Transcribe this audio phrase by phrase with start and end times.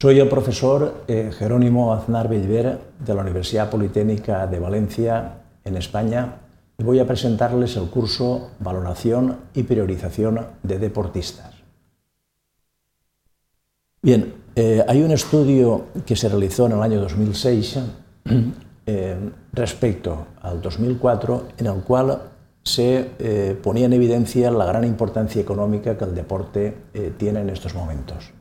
[0.00, 6.36] Soy el profesor eh, Jerónimo Aznar Bellver de la Universidad Politécnica de Valencia, en España,
[6.78, 11.52] y voy a presentarles el curso Valoración y Priorización de Deportistas.
[14.00, 17.78] Bien, eh, hay un estudio que se realizó en el año 2006
[18.86, 19.16] eh,
[19.52, 22.22] respecto al 2004 en el cual
[22.62, 26.76] se ponía en evidencia la gran importancia económica que el deporte
[27.16, 28.32] tiene en estos momentos.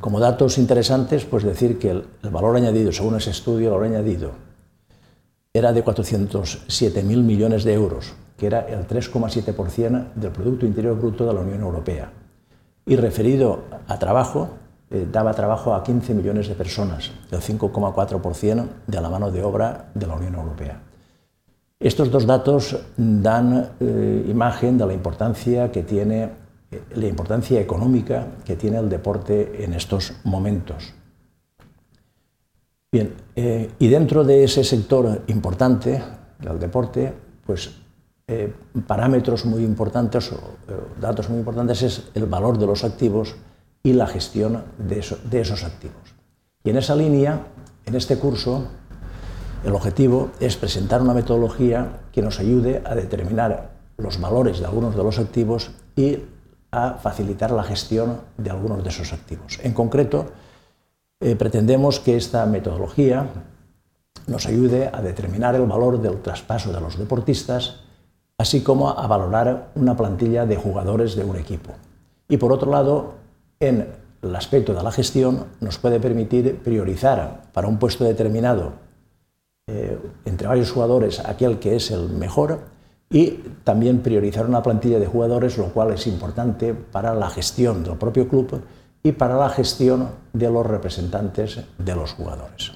[0.00, 4.32] Como datos interesantes, pues decir que el, valor añadido, según ese estudio, el valor añadido
[5.52, 11.34] era de 407.000 millones de euros, que era el 3,7% del Producto Interior Bruto de
[11.34, 12.12] la Unión Europea.
[12.86, 14.50] Y referido a trabajo,
[14.90, 19.90] eh, daba trabajo a 15 millones de personas, el 5,4% de la mano de obra
[19.92, 20.80] de la Unión Europea.
[21.78, 26.39] Estos dos datos dan eh, imagen de la importancia que tiene
[26.94, 30.94] la importancia económica que tiene el deporte en estos momentos.
[32.92, 36.02] Bien, eh, y dentro de ese sector importante
[36.40, 37.12] del deporte,
[37.46, 37.70] pues
[38.26, 38.52] eh,
[38.86, 40.38] parámetros muy importantes o
[41.00, 43.34] datos muy importantes es el valor de los activos
[43.82, 46.14] y la gestión de, de esos activos.
[46.62, 47.46] Y en esa línea,
[47.86, 48.68] en este curso,
[49.64, 54.96] el objetivo es presentar una metodología que nos ayude a determinar los valores de algunos
[54.96, 56.18] de los activos y
[56.70, 59.58] a facilitar la gestión de algunos de esos activos.
[59.62, 60.26] En concreto,
[61.20, 63.26] eh, pretendemos que esta metodología
[64.26, 67.80] nos ayude a determinar el valor del traspaso de los deportistas,
[68.38, 71.72] así como a valorar una plantilla de jugadores de un equipo.
[72.28, 73.14] Y por otro lado,
[73.58, 73.88] en
[74.22, 78.72] el aspecto de la gestión nos puede permitir priorizar para un puesto determinado
[79.66, 82.60] eh, entre varios jugadores aquel que es el mejor
[83.10, 83.30] y
[83.64, 88.28] también priorizar una plantilla de jugadores, lo cual es importante para la gestión del propio
[88.28, 88.62] club
[89.02, 92.72] y para la gestión de los representantes de los jugadores.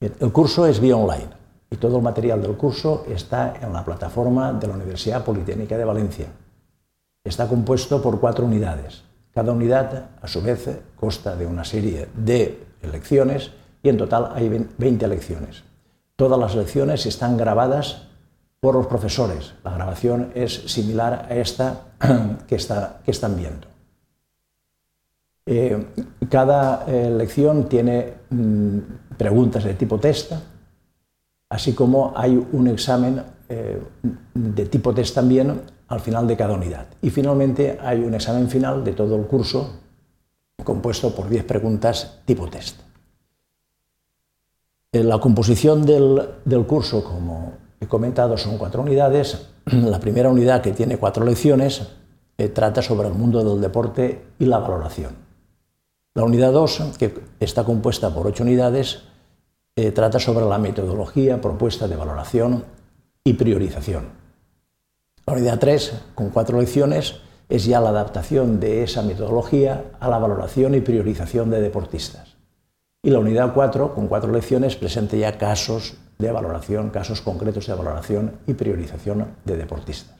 [0.00, 1.30] el curso es vía online
[1.70, 5.84] y todo el material del curso está en la plataforma de la Universidad Politécnica de
[5.84, 6.26] Valencia.
[7.24, 9.02] Está compuesto por cuatro unidades.
[9.34, 13.50] Cada unidad, a su vez, consta de una serie de lecciones
[13.82, 15.64] y en total hay 20 lecciones.
[16.16, 18.08] Todas las lecciones están grabadas
[18.60, 19.54] por los profesores.
[19.64, 21.92] La grabación es similar a esta
[22.48, 23.66] que, está, que están viendo.
[25.46, 25.86] Eh,
[26.28, 28.78] cada eh, lección tiene mm,
[29.16, 30.32] preguntas de tipo test,
[31.48, 33.80] así como hay un examen eh,
[34.34, 36.86] de tipo test también al final de cada unidad.
[37.00, 39.80] Y finalmente hay un examen final de todo el curso
[40.64, 42.80] compuesto por 10 preguntas tipo test.
[44.92, 49.48] La composición del, del curso, como he comentado son cuatro unidades.
[49.66, 51.82] La primera unidad, que tiene cuatro lecciones,
[52.36, 55.16] eh, trata sobre el mundo del deporte y la valoración.
[56.14, 59.02] La unidad 2, que está compuesta por ocho unidades,
[59.76, 62.64] eh, trata sobre la metodología propuesta de valoración
[63.22, 64.08] y priorización.
[65.26, 67.16] La unidad 3, con cuatro lecciones,
[67.48, 72.36] es ya la adaptación de esa metodología a la valoración y priorización de deportistas.
[73.02, 77.74] Y la unidad 4, con cuatro lecciones, presenta ya casos de valoración, casos concretos de
[77.74, 80.16] valoración y priorización de deportistas.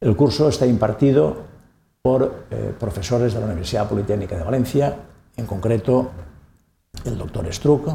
[0.00, 1.36] El curso está impartido
[2.02, 4.96] por eh, profesores de la Universidad Politécnica de Valencia,
[5.36, 6.10] en concreto
[7.04, 7.88] el doctor Struck,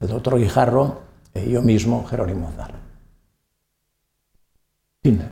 [0.00, 1.00] el doctor Guijarro
[1.34, 2.74] y yo mismo, Jerónimo Aznar.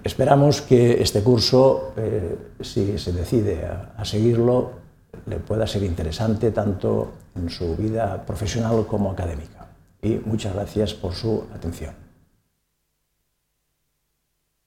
[0.02, 4.84] esperamos que este curso, eh, si se decide a seguirlo,
[5.26, 9.53] le pueda ser interesante tanto en su vida profesional como académica
[10.04, 12.03] y muchas gracias por su atención.